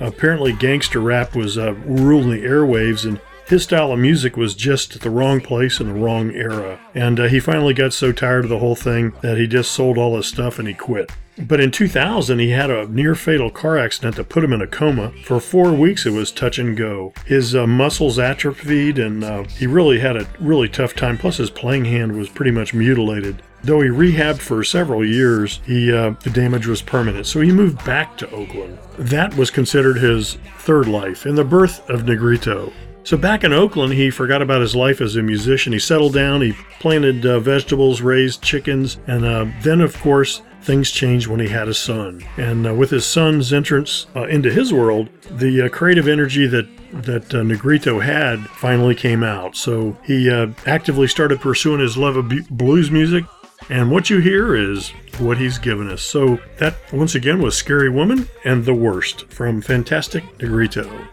Apparently, 0.02 0.52
gangster 0.52 1.00
rap 1.00 1.34
was 1.34 1.58
uh, 1.58 1.76
ruling 1.76 2.30
the 2.30 2.46
airwaves, 2.46 3.06
and 3.06 3.22
his 3.48 3.64
style 3.64 3.94
of 3.94 4.00
music 4.00 4.36
was 4.36 4.54
just 4.54 4.96
at 4.96 5.02
the 5.02 5.10
wrong 5.10 5.40
place 5.40 5.80
in 5.80 5.88
the 5.88 5.94
wrong 5.94 6.32
era. 6.32 6.80
And 6.94 7.20
uh, 7.20 7.28
he 7.28 7.40
finally 7.40 7.74
got 7.74 7.94
so 7.94 8.12
tired 8.12 8.44
of 8.44 8.50
the 8.50 8.60
whole 8.60 8.76
thing 8.76 9.14
that 9.22 9.38
he 9.38 9.48
just 9.48 9.72
sold 9.72 9.98
all 9.98 10.18
his 10.18 10.26
stuff 10.26 10.60
and 10.60 10.68
he 10.68 10.74
quit. 10.74 11.12
But 11.40 11.62
in 11.62 11.72
2000, 11.72 12.40
he 12.40 12.50
had 12.50 12.72
a 12.72 12.88
near 12.88 13.14
fatal 13.14 13.50
car 13.50 13.78
accident 13.78 14.16
that 14.16 14.28
put 14.28 14.44
him 14.44 14.54
in 14.54 14.62
a 14.62 14.68
coma. 14.68 15.12
For 15.24 15.40
four 15.40 15.72
weeks, 15.72 16.06
it 16.06 16.12
was 16.12 16.32
touch 16.32 16.58
and 16.58 16.76
go. 16.76 17.14
His 17.26 17.56
uh, 17.56 17.68
muscles 17.68 18.18
atrophied, 18.18 18.98
and 18.98 19.24
uh, 19.24 19.44
he 19.44 19.68
really 19.68 20.00
had 20.00 20.18
a 20.18 20.28
really 20.40 20.68
tough 20.68 20.96
time. 20.96 21.18
Plus, 21.18 21.38
his 21.38 21.52
playing 21.52 21.86
hand 21.86 22.14
was 22.14 22.28
pretty 22.28 22.52
much 22.52 22.74
mutilated. 22.74 23.44
Though 23.64 23.82
he 23.82 23.90
rehabbed 23.90 24.40
for 24.40 24.64
several 24.64 25.06
years, 25.06 25.60
he 25.66 25.94
uh, 25.94 26.12
the 26.24 26.30
damage 26.32 26.68
was 26.68 26.82
permanent. 26.82 27.28
So 27.28 27.42
he 27.42 27.52
moved 27.52 27.84
back 27.86 28.18
to 28.18 28.30
Oakland. 28.32 28.80
That 28.98 29.36
was 29.36 29.52
considered 29.52 29.98
his 29.98 30.38
third 30.60 30.88
life 30.88 31.26
and 31.26 31.38
the 31.38 31.44
birth 31.44 31.88
of 31.90 32.06
Negrito. 32.06 32.72
So 33.08 33.16
back 33.16 33.46
in 33.46 33.54
Oakland, 33.54 33.94
he 33.94 34.10
forgot 34.10 34.42
about 34.42 34.60
his 34.60 34.76
life 34.76 35.00
as 35.00 35.16
a 35.16 35.24
musician. 35.24 35.72
He 35.72 35.80
settled 35.80 36.14
down. 36.14 36.42
He 36.42 36.52
planted 36.82 37.26
uh, 37.26 37.40
vegetables, 37.40 38.02
raised 38.02 38.42
chickens, 38.42 38.98
and 39.08 39.24
uh, 39.24 39.46
then, 39.62 39.80
of 39.80 39.98
course, 40.02 40.42
things 40.64 40.92
changed 40.92 41.28
when 41.28 41.40
he 41.40 41.48
had 41.48 41.70
a 41.70 41.74
son. 41.74 42.22
And 42.36 42.68
uh, 42.68 42.74
with 42.74 42.90
his 42.90 43.06
son's 43.06 43.54
entrance 43.54 44.08
uh, 44.14 44.26
into 44.26 44.52
his 44.52 44.74
world, 44.74 45.08
the 45.32 45.62
uh, 45.62 45.70
creative 45.70 46.10
energy 46.10 46.48
that 46.48 46.68
that 47.06 47.34
uh, 47.34 47.44
Negrito 47.44 48.02
had 48.02 48.46
finally 48.50 48.94
came 48.94 49.24
out. 49.24 49.56
So 49.56 49.98
he 50.04 50.30
actively 50.66 51.08
started 51.08 51.40
pursuing 51.40 51.80
his 51.80 51.96
love 51.96 52.18
of 52.18 52.30
blues 52.50 52.92
music. 52.92 53.24
And 53.70 53.90
what 53.90 54.10
you 54.10 54.20
hear 54.20 54.54
is 54.54 54.90
what 55.20 55.38
he's 55.38 55.58
given 55.58 55.90
us. 55.90 56.02
So 56.02 56.40
that 56.58 56.76
once 56.92 57.16
again 57.16 57.42
was 57.42 57.56
Scary 57.56 57.90
Woman 57.90 58.28
and 58.44 58.66
The 58.66 58.74
Worst 58.74 59.32
from 59.32 59.62
Fantastic 59.62 60.26
Negrito. 60.42 61.08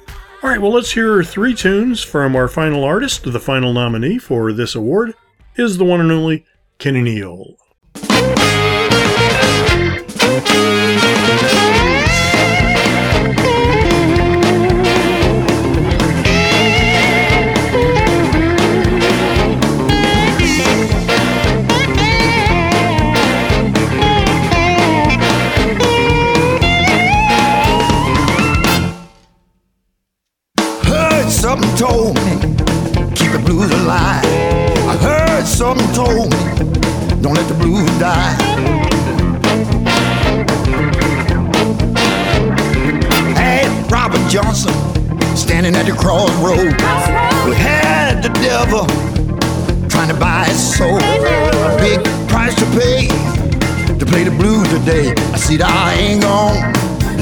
All 0.44 0.50
right, 0.50 0.60
well, 0.60 0.72
let's 0.72 0.92
hear 0.92 1.24
three 1.24 1.54
tunes 1.54 2.02
from 2.02 2.36
our 2.36 2.48
final 2.48 2.84
artist. 2.84 3.22
The 3.24 3.40
final 3.40 3.72
nominee 3.72 4.18
for 4.18 4.52
this 4.52 4.74
award 4.74 5.14
is 5.56 5.78
the 5.78 5.86
one 5.86 6.02
and 6.02 6.12
only 6.12 6.44
Kenny 6.76 7.00
Neal. 7.00 7.56
Told 31.76 32.14
me, 32.24 32.38
keep 33.16 33.32
the 33.32 33.42
blues 33.44 33.70
alive. 33.70 34.24
I 34.86 34.96
heard 34.96 35.44
something 35.44 35.86
told 35.92 36.30
me, 36.30 36.38
don't 37.20 37.34
let 37.34 37.48
the 37.48 37.54
blues 37.58 37.90
die. 37.98 38.34
Had 43.34 43.90
Robert 43.90 44.30
Johnson 44.30 44.72
standing 45.36 45.74
at 45.74 45.86
the 45.86 45.92
crossroad. 45.92 46.58
We 47.48 47.56
had 47.56 48.22
the 48.22 48.30
devil 48.40 48.86
trying 49.88 50.08
to 50.08 50.14
buy 50.14 50.44
his 50.44 50.76
soul. 50.76 50.98
A 50.98 51.76
big 51.78 52.04
price 52.28 52.54
to 52.54 52.66
pay 52.78 53.08
to 53.98 54.06
play 54.06 54.22
the 54.22 54.34
blues 54.38 54.68
today. 54.68 55.12
I 55.32 55.36
said 55.36 55.62
I 55.62 55.94
ain't 55.94 56.22
gonna 56.22 56.72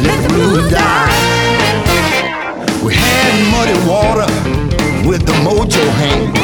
let 0.03 0.29
the 0.29 0.35
blues 0.35 0.71
die. 0.71 1.41
We 2.83 2.95
had 2.95 3.33
muddy 3.55 3.78
water 3.89 4.26
with 5.09 5.24
the 5.24 5.33
mojo 5.47 5.85
hand. 6.03 6.35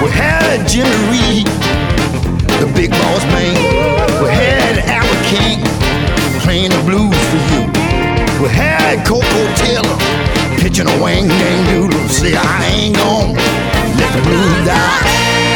We 0.00 0.10
had 0.10 0.68
Jimmy 0.68 0.94
Reed, 1.10 1.46
the 2.60 2.70
big 2.72 2.90
boss 2.90 3.24
man. 3.34 3.56
We 4.22 4.28
had 4.30 4.78
Albert 4.86 5.24
King 5.26 5.58
playing 6.42 6.70
the 6.70 6.82
blues 6.86 7.18
for 7.30 7.42
you. 7.50 7.66
We 8.40 8.48
had 8.48 9.04
Koko 9.04 9.42
Taylor 9.56 9.98
pitching 10.62 10.86
a 10.86 11.02
wang 11.02 11.26
dang 11.26 11.64
doodle. 11.66 12.08
Say 12.08 12.36
I 12.36 12.64
ain't 12.66 12.96
gonna 12.96 13.32
let 13.98 14.10
the 14.14 14.22
blues 14.22 14.66
die. 14.66 15.51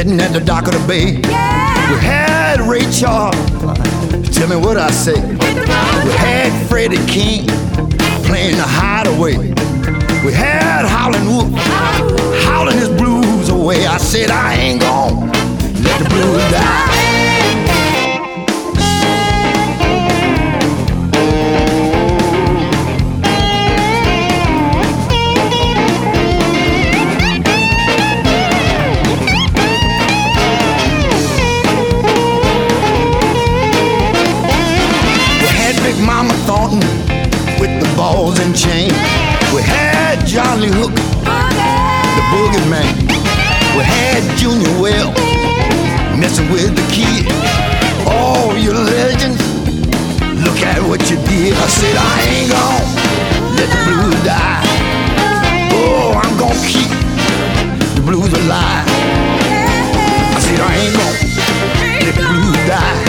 Sitting 0.00 0.18
at 0.18 0.32
the 0.32 0.40
dock 0.40 0.66
of 0.66 0.72
the 0.72 0.88
bay. 0.88 1.16
We 1.16 2.00
had 2.00 2.58
Ray 2.62 2.90
Charles. 2.90 3.36
Tell 4.34 4.48
me 4.48 4.56
what 4.56 4.78
I 4.78 4.90
say. 4.90 5.20
We 5.20 6.12
had 6.16 6.68
Freddie 6.68 7.04
King 7.06 7.46
playing 8.24 8.56
the 8.56 8.64
hideaway. 8.66 9.36
We 10.24 10.32
had 10.32 10.86
Howlin' 10.86 11.26
Wolf 11.26 11.52
howling 12.44 12.78
his 12.78 12.88
blues 12.88 13.50
away. 13.50 13.86
I 13.86 13.98
said 13.98 14.30
I 14.30 14.54
ain't 14.54 14.80
gonna 14.80 15.26
let 15.82 15.98
the 15.98 16.08
blues 16.08 16.50
die. 16.50 17.39
Junior 44.40 44.80
Well 44.80 45.12
messing 46.16 46.50
with 46.50 46.74
the 46.74 46.80
kid. 46.90 47.26
Oh, 48.08 48.48
All 48.48 48.56
you 48.56 48.72
legends, 48.72 49.36
look 50.40 50.56
at 50.64 50.80
what 50.88 51.10
you 51.10 51.16
did. 51.28 51.52
I 51.52 51.68
said 51.68 51.94
I 51.94 52.16
ain't 52.32 52.50
gonna 52.50 53.52
let 53.58 53.68
the 53.68 53.80
blues 53.84 54.24
die. 54.24 54.62
Oh, 55.76 56.16
I'm 56.16 56.38
gonna 56.38 56.66
keep 56.66 56.88
the 57.94 58.00
blues 58.00 58.32
alive. 58.32 58.88
I 60.32 60.40
said 60.40 60.58
I 60.58 60.72
ain't 60.74 60.96
gonna 60.96 62.06
let 62.06 62.14
the 62.14 62.24
blues 62.24 62.56
die. 62.66 62.99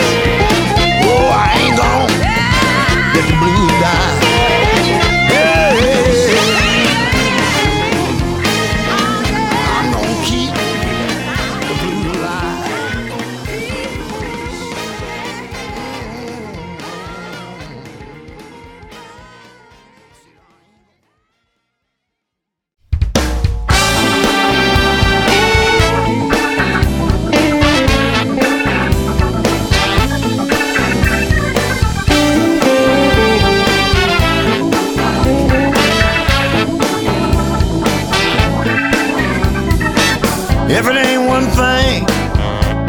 If 40.74 40.86
it 40.86 40.96
ain't 40.96 41.28
one 41.28 41.44
thing, 41.50 42.06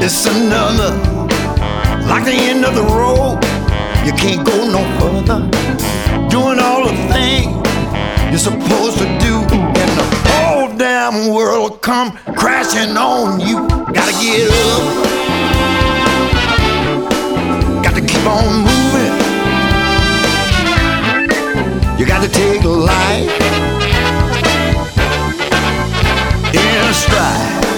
it's 0.02 0.26
another. 0.26 0.96
Like 2.08 2.24
the 2.24 2.32
end 2.32 2.64
of 2.64 2.76
the 2.76 2.82
road, 2.82 3.44
you 4.06 4.14
can't 4.14 4.48
go 4.48 4.56
no 4.72 4.82
further. 5.00 5.40
Doing 6.30 6.60
all 6.60 6.86
the 6.88 6.96
things 7.12 7.52
you're 8.32 8.40
supposed 8.40 9.00
to 9.00 9.06
do, 9.20 9.36
and 9.82 9.92
the 10.00 10.06
whole 10.30 10.76
damn 10.78 11.34
world 11.34 11.72
will 11.72 11.78
come 11.78 12.18
crashing 12.38 12.96
on 12.96 13.42
you. 13.42 13.68
Gotta 13.68 14.14
get 14.24 14.50
up. 14.50 14.84
Got 17.84 17.96
to 17.96 18.02
keep 18.02 18.26
on 18.26 18.64
moving. 18.64 19.14
You 22.00 22.06
got 22.06 22.24
to 22.24 22.30
take 22.30 22.64
life 22.64 23.30
in 26.56 26.94
stride. 26.94 27.73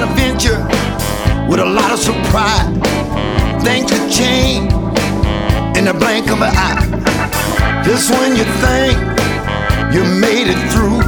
an 0.00 0.08
adventure 0.08 0.58
with 1.48 1.60
a 1.60 1.64
lot 1.64 1.92
of 1.92 1.98
surprise. 1.98 2.66
Things 3.64 3.90
could 3.90 4.10
change 4.10 4.72
in 5.76 5.84
the 5.86 5.94
blink 5.94 6.30
of 6.30 6.40
an 6.40 6.52
eye. 6.54 7.82
Just 7.84 8.10
when 8.10 8.36
you 8.36 8.44
think 8.62 8.96
you 9.92 10.04
made 10.20 10.46
it 10.46 10.58
through, 10.70 11.00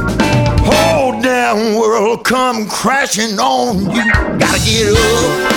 whole 0.65 1.21
damn 1.21 1.75
world 1.75 2.25
come 2.25 2.67
crashing 2.67 3.39
on 3.39 3.79
you. 3.91 4.11
Gotta 4.39 4.59
get 4.65 4.91
up. 4.91 5.51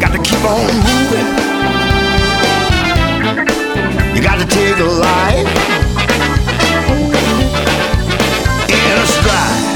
Gotta 0.00 0.18
keep 0.18 0.44
on 0.44 0.66
moving. 0.88 1.28
You 4.14 4.22
gotta 4.22 4.46
take 4.46 4.78
a 4.78 4.84
life 4.84 5.48
in 8.68 8.98
a 8.98 9.06
stride. 9.06 9.69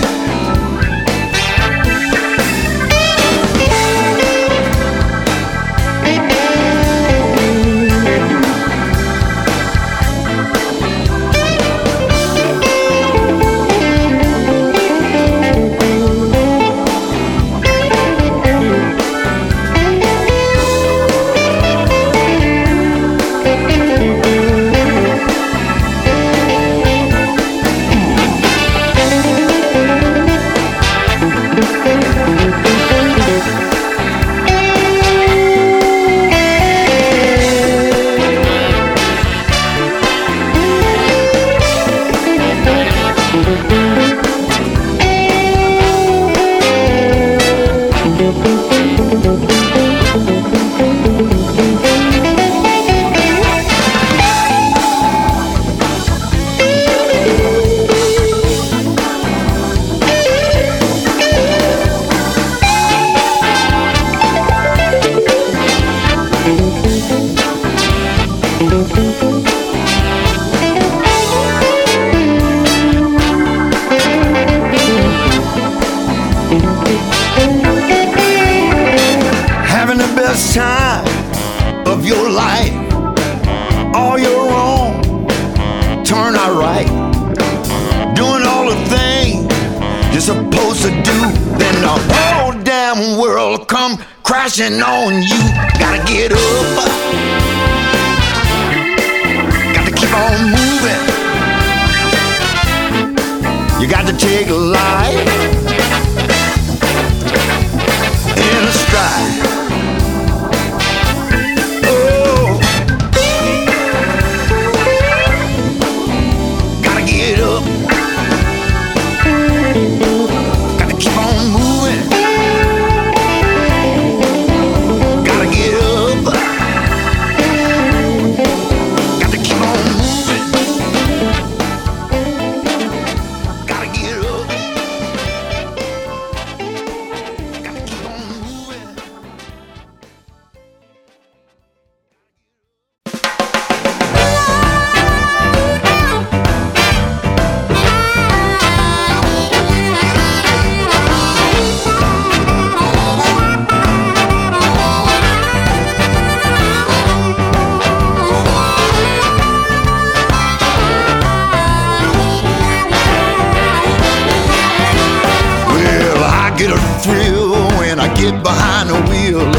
get 168.16 168.42
behind 168.42 168.90
the 168.90 168.96
wheel. 169.10 169.53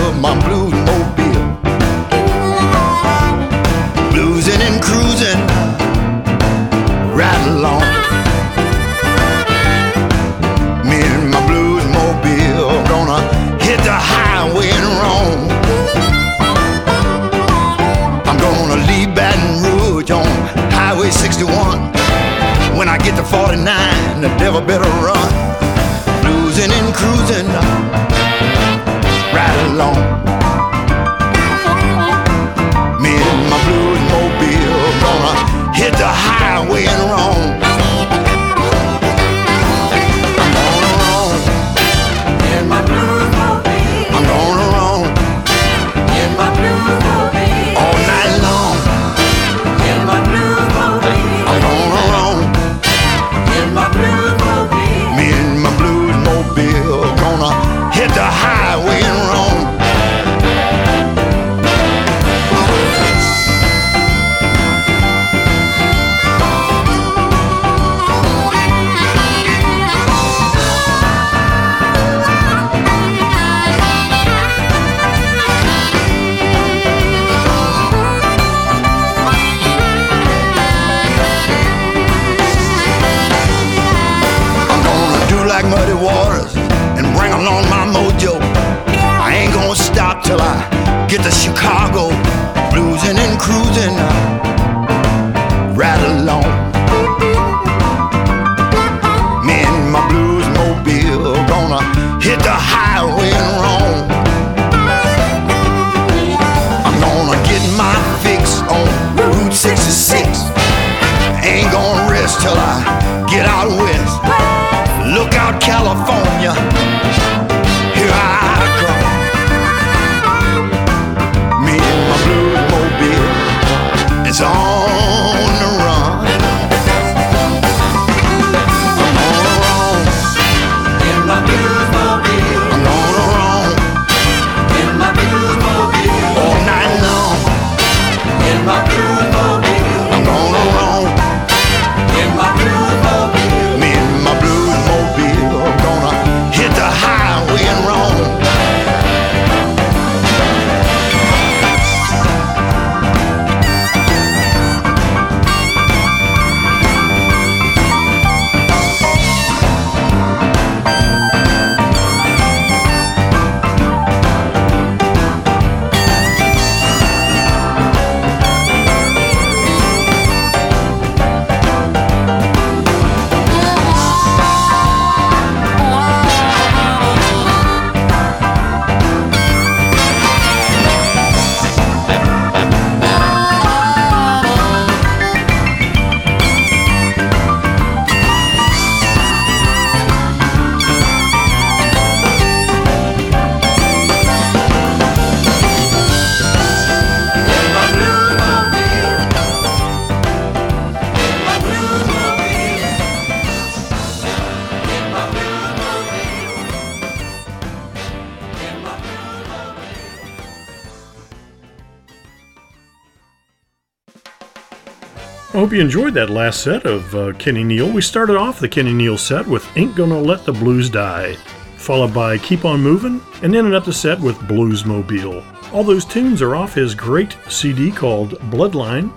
You 215.76 215.82
enjoyed 215.82 216.14
that 216.14 216.30
last 216.30 216.64
set 216.64 216.86
of 216.86 217.14
uh, 217.14 217.34
Kenny 217.34 217.62
Neal. 217.62 217.92
We 217.92 218.02
started 218.02 218.38
off 218.38 218.62
the 218.62 218.70
Kenny 218.70 218.94
Neal 218.94 219.18
set 219.18 219.46
with 219.46 219.68
Ain't 219.76 219.94
Gonna 219.94 220.18
Let 220.18 220.46
the 220.46 220.54
Blues 220.54 220.90
Die, 220.90 221.34
followed 221.76 222.14
by 222.14 222.38
Keep 222.38 222.64
On 222.64 222.82
Moving, 222.82 223.20
and 223.44 223.54
ended 223.54 223.74
up 223.74 223.84
the 223.84 223.92
set 223.92 224.18
with 224.22 224.38
Bluesmobile. 224.48 225.74
All 225.74 225.84
those 225.84 226.06
tunes 226.06 226.42
are 226.42 226.56
off 226.56 226.76
his 226.76 226.96
great 226.96 227.36
CD 227.50 227.92
called 227.92 228.40
Bloodline. 228.52 229.12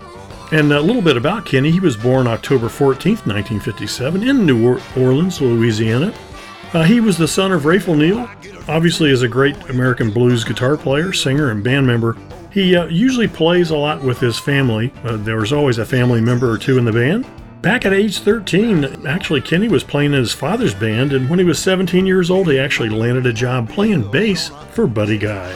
And 0.51 0.73
a 0.73 0.81
little 0.81 1.01
bit 1.01 1.17
about 1.17 1.47
Kenny. 1.47 1.71
He 1.71 1.79
was 1.79 1.97
born 1.97 2.27
October 2.27 2.69
14, 2.69 3.13
1957, 3.19 4.29
in 4.29 4.45
New 4.45 4.81
Orleans, 4.97 5.41
Louisiana. 5.41 6.13
Uh, 6.73 6.83
he 6.83 6.99
was 6.99 7.17
the 7.17 7.29
son 7.29 7.53
of 7.53 7.67
Raful 7.67 7.95
Neal, 7.95 8.29
obviously 8.69 9.11
is 9.11 9.23
a 9.23 9.29
great 9.29 9.57
American 9.71 10.11
blues 10.11 10.43
guitar 10.43 10.77
player, 10.77 11.13
singer, 11.13 11.53
and 11.53 11.63
band 11.63 11.87
member. 11.87 12.17
He 12.59 12.75
uh, 12.75 12.87
usually 12.87 13.29
plays 13.29 13.71
a 13.71 13.77
lot 13.77 14.03
with 14.03 14.19
his 14.19 14.37
family. 14.37 14.93
Uh, 15.05 15.17
there 15.19 15.37
was 15.37 15.53
always 15.53 15.79
a 15.79 15.87
family 15.87 16.21
member 16.21 16.51
or 16.51 16.59
two 16.59 16.77
in 16.77 16.85
the 16.85 16.91
band. 16.91 17.25
Back 17.63 17.87
at 17.87 17.93
age 17.93 18.19
13, 18.19 19.07
actually, 19.07 19.43
Kenny 19.43 19.69
was 19.69 19.85
playing 19.85 20.13
in 20.13 20.19
his 20.19 20.33
father's 20.33 20.75
band, 20.75 21.13
and 21.13 21.31
when 21.31 21.39
he 21.39 21.45
was 21.45 21.61
17 21.61 22.05
years 22.05 22.33
old, 22.33 22.51
he 22.51 22.59
actually 22.59 22.89
landed 22.89 23.27
a 23.27 23.33
job 23.33 23.71
playing 23.71 24.11
bass 24.11 24.51
for 24.73 24.89
Buddy 24.89 25.19
Guy. 25.19 25.55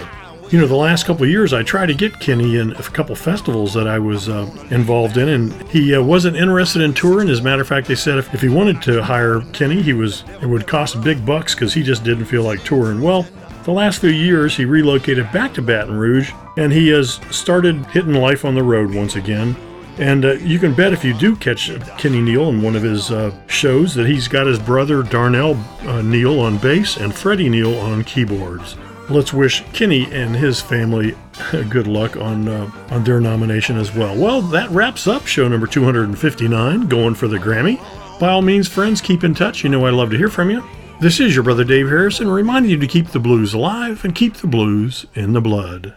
You 0.52 0.60
know, 0.60 0.68
the 0.68 0.76
last 0.76 1.04
couple 1.04 1.26
years, 1.26 1.52
I 1.52 1.64
tried 1.64 1.86
to 1.86 1.94
get 1.94 2.20
Kenny 2.20 2.58
in 2.58 2.70
a 2.70 2.82
couple 2.82 3.16
festivals 3.16 3.74
that 3.74 3.88
I 3.88 3.98
was 3.98 4.28
uh, 4.28 4.48
involved 4.70 5.16
in, 5.16 5.28
and 5.28 5.68
he 5.70 5.96
uh, 5.96 6.02
wasn't 6.02 6.36
interested 6.36 6.82
in 6.82 6.94
touring. 6.94 7.30
As 7.30 7.40
a 7.40 7.42
matter 7.42 7.62
of 7.62 7.68
fact, 7.68 7.88
they 7.88 7.96
said 7.96 8.18
if, 8.18 8.32
if 8.32 8.42
he 8.42 8.48
wanted 8.48 8.80
to 8.82 9.02
hire 9.02 9.40
Kenny, 9.52 9.82
he 9.82 9.92
was 9.92 10.22
it 10.40 10.46
would 10.46 10.68
cost 10.68 11.02
big 11.02 11.26
bucks 11.26 11.54
because 11.54 11.74
he 11.74 11.82
just 11.82 12.04
didn't 12.04 12.26
feel 12.26 12.44
like 12.44 12.62
touring. 12.62 13.00
Well, 13.00 13.26
the 13.64 13.72
last 13.72 14.00
few 14.00 14.10
years, 14.10 14.56
he 14.56 14.64
relocated 14.64 15.30
back 15.32 15.54
to 15.54 15.62
Baton 15.62 15.96
Rouge, 15.96 16.32
and 16.56 16.72
he 16.72 16.88
has 16.88 17.20
started 17.30 17.86
hitting 17.86 18.14
life 18.14 18.44
on 18.44 18.54
the 18.54 18.62
road 18.62 18.94
once 18.94 19.16
again. 19.16 19.56
And 19.98 20.24
uh, 20.24 20.32
you 20.32 20.58
can 20.58 20.74
bet 20.74 20.92
if 20.92 21.04
you 21.04 21.12
do 21.12 21.36
catch 21.36 21.70
Kenny 21.98 22.20
Neal 22.20 22.48
in 22.48 22.62
one 22.62 22.74
of 22.74 22.82
his 22.82 23.10
uh, 23.10 23.34
shows 23.46 23.94
that 23.94 24.06
he's 24.06 24.26
got 24.26 24.46
his 24.46 24.58
brother 24.58 25.02
Darnell 25.02 25.54
uh, 25.82 26.00
Neal 26.00 26.40
on 26.40 26.56
bass 26.58 26.96
and 26.96 27.14
Freddie 27.14 27.50
Neal 27.50 27.78
on 27.78 28.02
keyboards. 28.04 28.76
Let's 29.10 29.32
wish 29.34 29.62
Kenny 29.72 30.10
and 30.12 30.34
his 30.34 30.60
family 30.60 31.14
good 31.68 31.86
luck 31.86 32.16
on 32.16 32.48
uh, 32.48 32.70
on 32.90 33.04
their 33.04 33.20
nomination 33.20 33.76
as 33.76 33.94
well. 33.94 34.16
Well, 34.16 34.40
that 34.42 34.70
wraps 34.70 35.06
up 35.06 35.26
show 35.26 35.46
number 35.48 35.66
259, 35.66 36.86
going 36.88 37.14
for 37.14 37.28
the 37.28 37.38
Grammy. 37.38 37.78
By 38.18 38.30
all 38.30 38.42
means, 38.42 38.68
friends, 38.68 39.00
keep 39.00 39.24
in 39.24 39.34
touch. 39.34 39.62
You 39.62 39.68
know 39.68 39.84
I 39.84 39.90
love 39.90 40.10
to 40.10 40.16
hear 40.16 40.28
from 40.28 40.48
you. 40.48 40.64
This 41.02 41.18
is 41.18 41.34
your 41.34 41.42
brother 41.42 41.64
Dave 41.64 41.88
Harrison 41.88 42.28
reminding 42.28 42.70
you 42.70 42.78
to 42.78 42.86
keep 42.86 43.08
the 43.08 43.18
blues 43.18 43.52
alive 43.52 44.04
and 44.04 44.14
keep 44.14 44.34
the 44.34 44.46
blues 44.46 45.04
in 45.16 45.32
the 45.32 45.40
blood. 45.40 45.96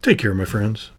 Take 0.00 0.18
care, 0.18 0.32
my 0.32 0.44
friends. 0.44 0.92